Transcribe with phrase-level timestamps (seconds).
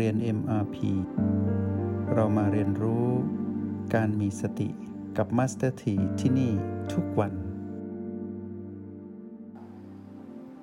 [0.00, 0.76] เรียน MRP
[2.14, 3.06] เรามาเรียนรู้
[3.94, 4.68] การมีสติ
[5.16, 6.52] กับ Master T ที่ที่นี่
[6.92, 7.32] ทุกวัน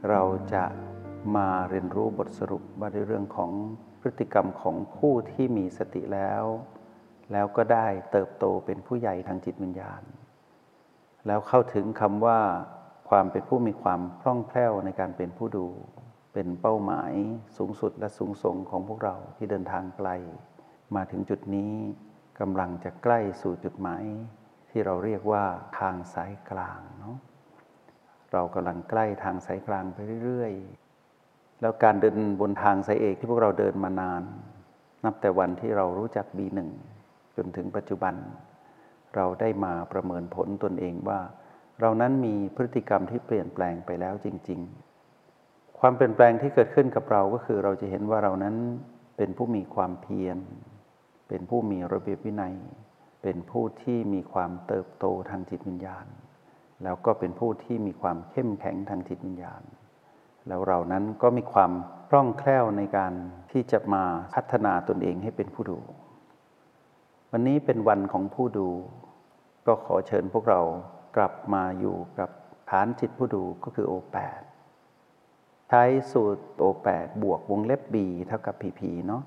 [0.09, 0.21] เรา
[0.53, 0.65] จะ
[1.35, 3.51] มาเรียนรู้บทสรุปว่าในเรื่องของ
[4.01, 6.43] พฤติกรรมของผู้ที่มีสติแล้ว
[7.31, 10.01] แล้วก็ได้เติบโตเป็นผู้ใหญ่ทางจิตวิญญาณ
[11.27, 12.39] แล้วเข้าถึงคำว่า
[13.09, 15.67] ความเป็นผู้มีความคล่องแคล่วในการเป็นผู้ดู
[16.33, 17.13] เป็นเป้าหมาย
[17.57, 20.09] สูงสุดและสูงส่งของพวกเราที่เดินทางไกล
[20.95, 21.73] มาถึงจุดนี้
[22.39, 24.03] กำลังจะใกล้สู่จุดหมาย
[24.69, 25.43] ที่เราเรียกว่า
[25.79, 27.17] ทางสายกลางเนาะ
[28.33, 34.23] เรากำลังใกล้ทางสายกลางไปเรื่อยๆ แล้วการเดินบนทางสายเอกที่พวกเราเดินมานาน
[35.03, 36.59] นับแต่วันที่เรารู้จัก B1
[37.35, 38.15] จนถึงปัจจุบัน
[39.15, 41.19] เราได้มาประเมินผลตนเองว่า
[41.79, 44.90] เรานั้นมีพฤติกรรมที่เปลี่ยนแปลงไปแล้วจริง ๆ
[45.83, 48.55] ความเปลี่ยนแปลงที่เกิดขึ้นกับเราก็คือเราจะเห็นว่าเรานั้น
[49.17, 50.37] เป็นผู้มีความเพียร
[51.29, 52.55] เป็นผู้มีระเบียบวินัย
[53.23, 56.05] เป็นผู้ที่มีความเติบโตทางจิตวิญญาณ
[56.83, 59.61] แล้วก็เป็นผู้ที่มีความเข้มแข็งทางจิตวิญญาณ
[60.47, 61.71] แล้วเรานั้นก็มีความ
[62.09, 63.13] คล่องแคล่วในการ
[63.51, 65.79] ที่จะมาพัฒนาตนเองให้เป็นผู้ดู
[67.31, 68.69] วันนี้เป็นวันของผู้ดู
[69.67, 70.61] ก็ขอเชิญพวกเรา
[71.15, 72.29] กลับมาอยู่กับ
[72.69, 74.41] ฐานจิตผู้ดูก็คือโอแปด
[75.73, 77.95] ใช้สูตรโอแปดบวกวงเล็บ b
[78.27, 79.23] เท่ากับ pp เนาะ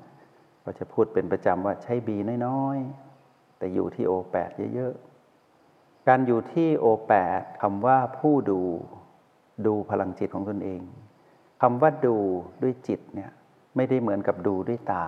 [0.64, 2.11] ก็จะพูดเป็นประจำว่าใช้ b
[2.47, 8.61] น้อยๆ แต่อยู่ที่โอแปดเยอะๆ การอยู่ที่โอแปดคำว่าผู้ดู
[9.67, 10.83] ดูพลังจิตของตนเอง
[11.62, 12.17] คำว่าดู
[12.62, 13.31] ด้วยจิตเนี่ย
[13.77, 15.06] ไม่ได้เหมือนกับดูด้วยตา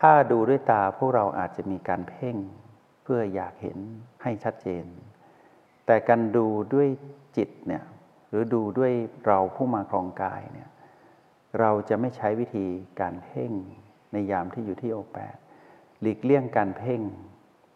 [0.00, 2.36] ถ้าดูด้วยตาพวกเราอาจจะมีการเพ่ง
[3.02, 3.78] เพื่ออยากเห็น
[4.22, 4.84] ให้ชัดเจน
[5.86, 6.88] แต่การดูด้วย
[7.36, 7.82] จิตเนี่ย
[8.28, 8.92] หรือดูด้วย
[9.26, 10.68] เราผู้มาครองกายเนี่ย
[11.60, 12.66] เราจะไม่ใช้วิธี
[13.00, 13.52] การเพ่ง
[14.12, 15.36] ในยามที่อยู่ที่โอแปด
[16.00, 17.00] หลีกเลี่ยงการเพ่ง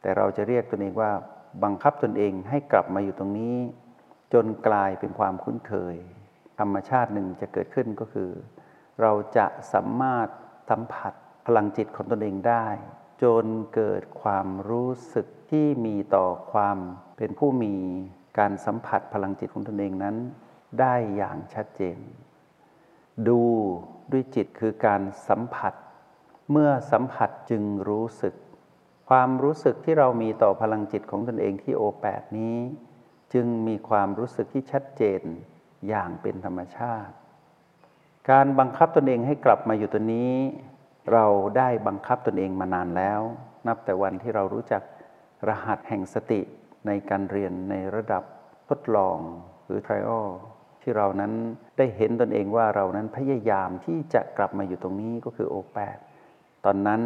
[0.00, 1.12] แต่เราจะเรียกตนเองว่า
[1.64, 3.56] บังคับตนเองให้กลับมาอยู่ตรงนี้
[4.32, 5.96] จนกลายเป็นความคุ้นเคย
[6.58, 8.30] ธรรมชาติหนึ่งจะเกิดขึ้นก็คือ
[9.00, 10.28] เราจะสามารถ
[10.70, 11.12] สัมผัส
[11.46, 12.66] พลังจิตของตนเองได้
[13.22, 13.44] จน
[13.74, 16.78] เกิดความรู้สึกที่มีต่อความ
[17.16, 17.74] เป็นผู้มี
[18.38, 20.16] การสัมผัสพลังจิตของตนเองนั้น
[20.80, 21.98] ได้อย่างชัดเจน
[23.28, 23.42] ดู
[24.12, 25.74] ด้วยจิตคือการสัมผัส
[26.50, 28.34] เมื่อสัมผัสจึงรู้สึก
[29.08, 32.56] ความรู้สึกที่เรามีต่อพลังจิตของตนเองที่โอแปดนี้
[33.32, 35.22] จึงมีความรู้สึกที่ชัดเจน
[35.88, 37.14] อย่างเป็นธรรมชาติ
[38.30, 40.32] การบังคับตนเองให้กลับมาอยู่ตัวนี้
[41.12, 43.20] เราได้บังคับตนเองมานานแล้ว
[43.66, 44.82] นับแต่วันที่เรารู้จัก
[45.48, 46.40] รหัสแห่งสติ
[46.86, 48.22] ในการเรียนในระดับ
[48.68, 49.18] ทดลอง
[49.64, 50.26] หรือ trial
[50.82, 51.32] ที่เรานั้น
[51.78, 55.98] ได้เห็นตนเองว่าเรานั้นพยายามที่จะกลับมาอยู่ตรงนี้ก็คือโอแปด
[56.64, 57.00] ตอนนั้น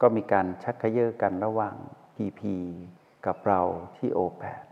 [0.00, 1.74] ก็มีการชักเขย่อกันระหว่าง
[2.16, 2.40] PP
[3.26, 3.60] กับเรา
[3.96, 4.62] ที่โอแปด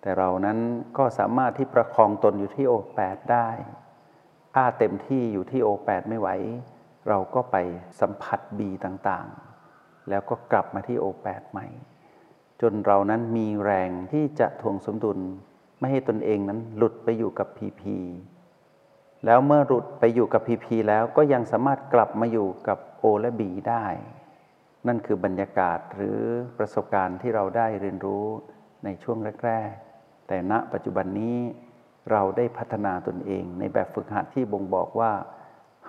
[0.00, 0.58] แต่เรานั้น
[0.98, 3.48] ก็สามารถที่ประคองตนอยู่ที่โอแปดได้
[4.54, 6.28] ถ้าเต็มที่อยู่ที่โอแปดไม่ไหว
[7.08, 7.56] เราก็ไป
[8.00, 11.66] สัมผัสบีต่างๆ แล้วก็กลับมาที่โอแปดใหม่
[12.60, 15.18] จนเรานั้นมีแรงที่จะทวงสมดุล
[15.80, 17.96] ไม่ให้ตนเองนั้นหลุดไปอยู่กับพีพี
[19.26, 23.86] แล้วเมื่อหลุดไปอยู่กับพีพีแล้วก็ยังสามารถกลับมาอยู่กับโอและบีได้
[24.86, 26.20] นั่นคือบรรยากาศหรือ
[26.58, 28.26] ประสบการณ์ที่เราได้เรียนรู้
[28.84, 29.70] ในช่วงแรก
[30.00, 31.38] ๆ แต่ณปัจจุบันนี้
[32.10, 35.12] เราได้พัฒนาตนเองในแบบฝึกหัดที่บ่งบอกว่า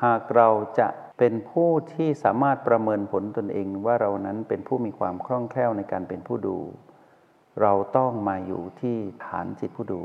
[0.03, 0.87] หากเราจะ
[1.19, 6.57] เป็นผู้ที่สามารถประเมินผลตนเองว่าเรานั้นเป็นผู้มีความคล่องแคล่วในการเป็นผู้ดู
[7.61, 10.03] เราต้องมาอยู่ที่ฐานจิตผู้ดู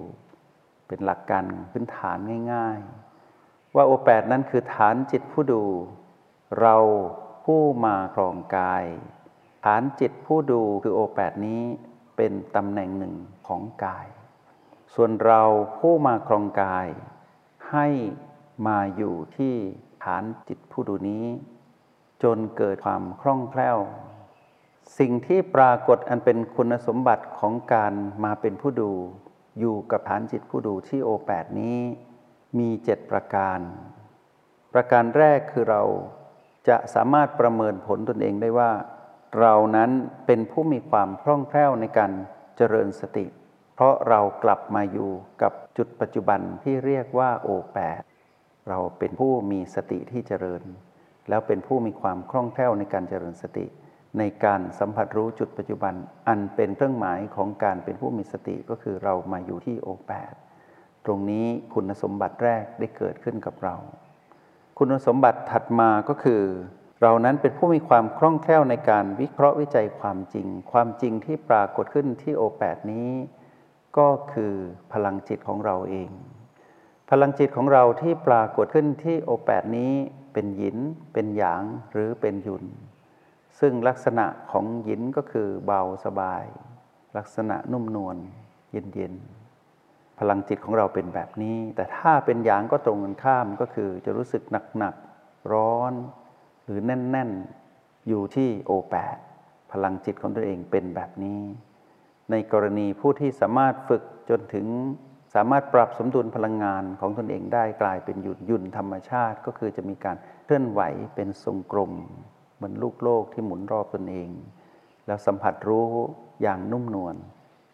[0.87, 2.19] เป็นหลักการพื้นฐาน
[2.53, 2.79] ง่าย
[3.27, 5.65] ๆ ว่าโอแปดนั้นคือฐานจิตผู้ดู
[6.61, 6.77] เรา
[7.45, 8.85] ผู้มาครองกาย
[9.65, 11.63] ฐานจิตผู้ดูคือโอแปดนี้
[12.17, 13.15] เป็นตำแหน่งหนึ่ง
[13.49, 14.07] ของกาย
[14.95, 15.43] ส่วนเรา
[15.79, 16.87] ผู้มาครองกาย
[17.71, 17.87] ให้
[18.67, 19.55] มาอยู่ที่
[20.05, 21.27] ฐานจิตผู้ดูนี้
[22.23, 23.79] จนเกิดความคล่องแคล่ว
[24.99, 27.93] สิ่งที่ปรากฏอันเป็นคุณสมบัติของการ
[28.25, 28.93] มาเป็นผู้ดู
[29.59, 31.79] อยู่กับฐานจิตผู้ดูที่โอแปดนี้
[32.59, 33.61] มีเจ็ดประการ
[34.75, 35.83] ประการแรกคือเรา
[36.69, 38.71] จะสามารถประเมินผลตนเองได้ว่า
[39.41, 39.91] เรานั้น
[40.27, 42.13] เป็นผู้มีความคล่องแคล่วในการ
[42.57, 43.27] เจริญสติ
[43.75, 45.11] เพราะเรากลับมาอยู่
[45.43, 48.01] กับจุดปัจจุบันที่เรียกว่าโอแปด
[48.69, 50.63] เราเป็นผู้มีสติที่เจริญ
[51.29, 53.67] แล้วเป็นผู้มีความคล่องแคล่วในการเจริญสติ
[54.19, 55.95] ในการสัมผัสรู้จุดปัจจุบัน
[56.29, 60.33] อันเป็นเครื่องหมายของการเป็นผู้มีสติก็คือเรามาอยู่ที่โอแปด
[61.05, 63.77] ตรงนี้คุณสมบัติแรกได้เกิดขึ้นกับเรา
[64.79, 66.43] คุณสมบัติถัดมาก็คือ
[67.03, 73.11] เรานั้นเป็นผู้มีความคล่องแคล่วในการวิเคราะห์วิจัยความจริง ความจริงที่ปรากฏขึ้นที่โอแปดนี้
[73.99, 74.55] ก็คือ
[74.93, 76.11] พลังจิตของเราเอง
[77.11, 79.93] พลังจิตของเราที่ปรากฏขึ้นที่โอแปดนี้
[80.33, 80.79] เป็นหยิน
[81.13, 82.65] เป็นหยางหรือเป็นยุน
[83.61, 86.45] ซึ่งลักษณะของหยินก็คือเบาสบาย
[87.17, 88.17] ลักษณะนุ่มนวล
[88.73, 89.15] เย็นเย็น
[90.19, 94.43] พลังจิตของเราเป็นแบบนี้ แต่ถ้าเป็นหยางก็ตรงกันข้ามก็คือจะรู้สึก
[94.79, 95.93] หนักๆร้อน
[96.65, 97.31] หรือแน่น
[97.69, 99.17] ๆ อยู่ที่โอแปด
[99.73, 101.41] พลังจิตของตัวเองเป็นแบบนี้
[102.31, 104.67] ในกรณีผู้ที่สามารถฝึกจนถึง
[105.35, 110.81] สามารถปรับสมดุลพลังงานของตนเองได้กลายเป็นหยุดยุ่นธรรมชาติ ก็คือจะมีการเคลื่อนไหว
[111.15, 111.93] เป็นทรงกลม
[112.57, 114.31] เหมือนลูกโลกที่หมุนรอบตนเอง
[115.07, 115.87] แล้วสัมผัสรู้
[116.43, 117.17] อย่างนุ่มนวล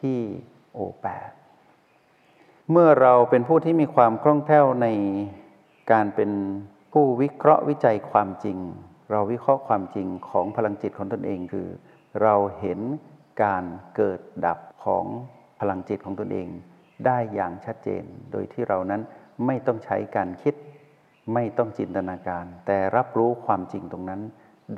[0.02, 0.18] ที่
[0.72, 1.06] โอแป
[2.70, 4.88] เมื่อเราเป็นผู้ที่มีความคล่องแคล่วใน
[5.92, 6.30] การเป็น
[6.92, 8.58] ผู้วิเคราะห์วิจัยความจริง
[9.10, 11.68] เราวิเคราะห์ความจริงของพลังจิตของตนเองคือ
[12.22, 12.80] เราเห็น
[13.42, 13.64] การ
[13.96, 15.04] เกิดดับของ
[15.60, 16.48] พลังจิตของตนเอง
[17.06, 19.02] ได้อย่างชัดเจน โดยที่เรานั้น
[19.46, 20.54] ไม่ต้องใช้การคิด
[21.34, 24.20] ไม่ต้องจินตนาการ แต่รับรู้ความจริงตรงนั้น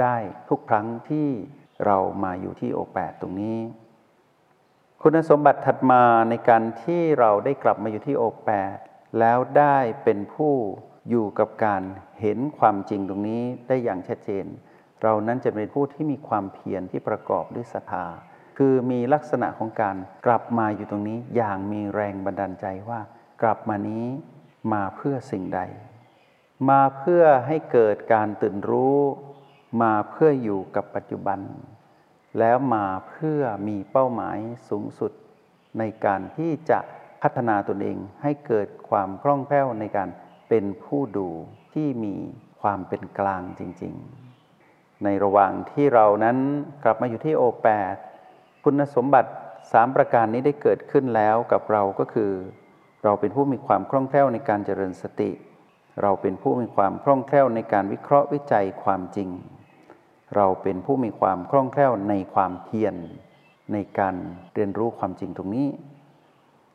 [0.00, 0.16] ได้
[0.48, 1.28] ทุกครั้งที่
[1.86, 3.58] เรามาอยู่ที่โอแปดตรงนี้
[5.02, 8.76] คุณสมบัติถัดมาในการที่เราได้กลับมาอยู่ที่โอแปด
[9.19, 10.54] แล้วได้เป็นผู้
[11.08, 11.82] อยู่กับการ
[12.20, 14.46] เห็นความจริงตรงนี้ได้อย่างชัดเจน
[15.02, 18.06] เรานั้นจะเป็นผู้ที่มีความเพียรที่ประกอบด้วยศรัทธา
[18.58, 19.96] คือมีลักษณะของการ
[20.26, 23.00] กลับมาอยู่ตรงนี้อย่างมีแรงบันดาลใจว่า
[23.42, 24.06] กลับมานี้
[24.72, 25.60] มาเพื่อสิ่งใด
[26.70, 29.00] มาเพื่อให้เกิดการตื่นรู้
[29.82, 31.41] มาเพื่ออยู่กับปัจจุบัน
[32.38, 34.38] แล้วมาเพื่อมีเป้าหมาย
[34.69, 35.12] สูงสุด
[35.79, 36.79] ในการที่จะ
[37.23, 40.09] พัฒนาตนเองให้เกิดความคล่องแคล่วในการ
[40.49, 41.29] เป็นผู้ดู
[41.73, 42.15] ที่มี
[42.61, 43.94] ความเป็นกลางจริง
[44.44, 46.37] ๆ ในระหว่างที่เรานั้น
[46.85, 47.94] กลับมาอยู่ที่โอแปด
[48.65, 49.31] คุณสมบัติ
[49.73, 52.32] สามประการนี้ได้เกิดขึ้นแล้วกับเราก็คือ
[53.05, 55.31] เราเป็นผู้มีความคล่องแคล่วในการเจริญสติ
[56.03, 59.29] เราเป็นผู้มีความคล่องแคล่วในการวิเคราะห์วิจัยความจริง
[60.36, 62.94] เราเป็นผู้มีความคล่องแคล่วในความเพียร
[63.72, 64.14] ในการ
[64.54, 65.69] เรียนรู้ความจริงตรงนี้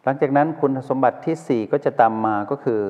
[0.04, 2.82] หลังจากนั้นคุณสมบัติที่ 4 ก็จะตามมาก็คือ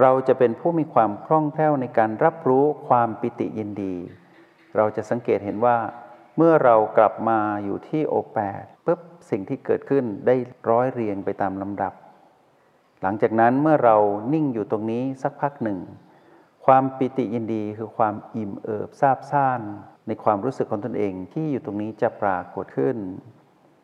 [0.00, 3.94] เราจะเป็นผู้มีความคล่องแคล่วในการรับรู้ความปิติยินดี
[4.76, 5.76] เราจะสังเกตเห็นว่า
[6.36, 9.00] เมื่อเรากลับมาอยู่ที่โอแปดปุ๊บ
[9.30, 10.34] สิ่งที่เกิดขึ้นได้
[10.70, 11.92] ร้อยเรียงไปตามลำดับ
[13.02, 13.96] หลังจากนั้นเมื่อเรา
[14.32, 15.78] นิ่งอยู่ตรงนี้สักพักหนึ่ง
[16.66, 19.60] ความปิติยินดีคือความอิ่มเอิบซาบซ่าน
[20.06, 22.96] ในความรู้สึกของตนเองที่อยู่ตรงนี้จะปรากฏขึ้น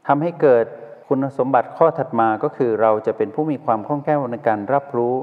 [0.06, 0.66] ทำให้เกิด
[1.08, 5.14] คุณสมบัติข้อถัดมาก็คือเราจะเป็นผู้มีความคล่องแคล่วในการรับรู้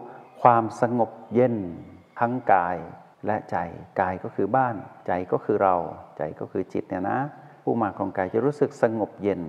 [0.42, 1.56] ความสงบเย็น
[2.20, 2.78] ทั้งกาย
[3.26, 3.58] และใจ
[4.00, 4.76] กายก็คือบ้าน
[5.08, 5.76] ใจก็คือเรา
[6.18, 7.20] ใจก็คือจิตเนี่ยนะ
[7.64, 9.42] ผู้มาของกายจะรู้สึกสงบเย็น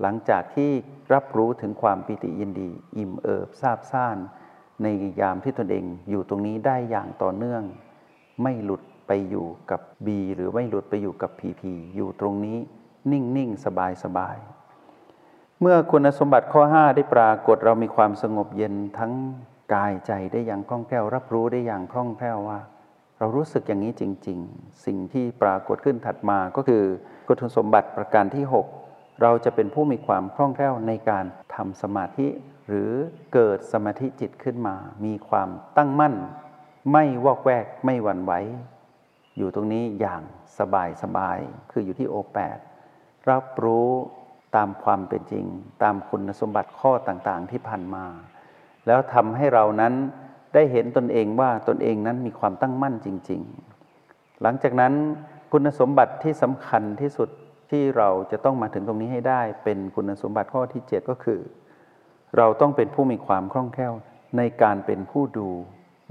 [0.00, 0.70] หลังจากที่
[1.12, 4.16] รับรู้ถึงความปิติยินดี อิ่มเอิบซาบซ่าน
[4.82, 4.86] ใน
[5.20, 7.62] ยามที่ตนเองอยู่ตรงนี้ได้อย่างต่อเนื่อง
[8.42, 12.58] ไม่หลุด ไปอยู่กับบีหรือไม่หลุดไปอยู่กับพีพีอยู่ตรงนี้
[13.12, 14.36] นิ่งนิ่งสบายสบาย
[15.60, 19.12] เมื่อคุณสมบัติข้อ 5 ได้ปรากฏเรามีความสงบเย็นทั้ง
[19.74, 22.60] กายใจได้อย่างคล่องแคล่วรับรู้ได้อย่างคล่องแคล่วว่า
[23.18, 26.82] เรารู้สึกอย่างนี้จริง ๆ สิ่งที่ปรากฏขึ้นถัดมาก็คือ
[27.26, 28.44] คุณสมบัติประการที่
[28.82, 32.28] 6 เราจะเป็นผู้มีความคล่องแคล่วในการทำสมาธิ
[32.68, 32.90] หรือ
[33.34, 36.14] เกิดสมาธิจิตขึ้นมา มีความตั้งมั่น
[36.92, 38.32] ไม่วอกแวกไม่หวั่นไหว
[39.38, 40.22] อยู่ตรงนี้อย่าง
[40.58, 41.38] สบายสบาย
[41.70, 42.58] คืออยู่ที่โอแปด
[43.30, 43.90] รับรู้
[44.56, 45.44] ตามความเป็นจริง
[45.82, 48.04] ตามคุณสมบัติข้อต่างๆที่ผ่านมา
[48.86, 49.94] แล้วทำให้เรานั้น
[50.54, 53.40] ได้เห็นตนเองว่าตนเองนั้นมีความตั้งมั่นจริง
[53.92, 54.92] ๆ หลังจากนั้น
[55.52, 57.28] คุณสมบัติที่สำคัญที่สุด
[57.70, 61.40] ที่เราจะต้องมาถึงตรงนี้ให้ได้ เป็นคุณสมบัติข้อที่ 7 ก็คือ
[62.36, 63.92] เราต้องเป็นผู้มีความคล่องแคล่ว
[64.36, 65.48] ในการเป็นผู้ดู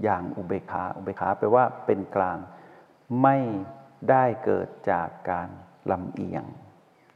[0.04, 2.38] อย่างอุเบกขาอุเบกขาแปลว่าเป็นกลาง
[3.24, 3.38] ไม่
[4.10, 5.50] ได้เกิดจากการ
[5.92, 6.44] ลำเอียง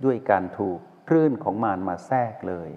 [0.04, 2.72] ด้วยการถูกคลื่นของมารมาแทรกเลย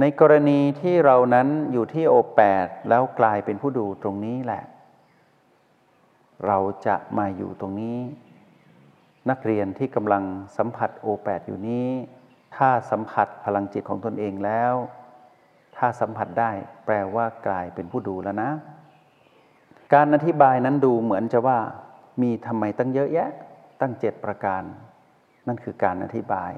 [0.00, 4.62] ในกรณีที่เรานั้นอยู่ที่โอแปดแล้วกลายเป็นผู้ดูตรงนี้แหละ
[6.46, 7.98] เราจะมาอยู่ตรงนี้
[9.30, 10.24] นักเรียนที่กำลัง
[10.56, 11.88] สัมผัสโอแปดอยู่นี้
[12.56, 14.74] ถ้าสัมผัสพลังจิตของตนเองแล้ว
[15.76, 16.50] ถ้าสัมผัสได้
[16.84, 18.50] แปลว่ากลายเป็นผู้ดูแล้วนะ
[19.94, 21.58] การอธิบายนั้นดูเหมือนจะว่า
[22.22, 23.30] มีทำไมตั้งเยอะแยะ
[23.80, 24.62] ตั้งเจ็ดประการ
[25.46, 26.52] นั่นคือการอธิบาย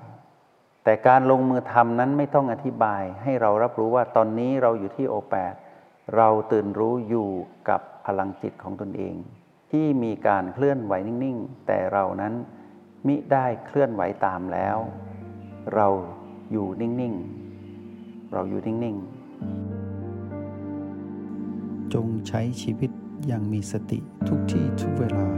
[0.84, 5.54] แต่การลงมือทำนั้นไม่ต้องอธิบาย ให้เรารับรู้ว่าตอนนี้เราอยู่ที่โอแปด
[6.16, 7.28] เราตื่นรู้อยู่
[7.68, 9.14] กับพลังจิตของตนเอง
[9.70, 10.92] ที่มีการเคลื่อนไหว
[11.24, 12.34] นิ่งๆ แต่เรานั้น
[13.06, 14.76] มิได้เคลื่อนไหวตามแล้ว
[15.74, 15.88] เรา
[16.52, 22.90] อยู่นิ่งๆ เราอยู่นิ่งๆ จงใช้ชีวิต
[23.26, 23.98] อย่างมีสติ
[24.28, 25.37] ทุกที่ทุกเวลา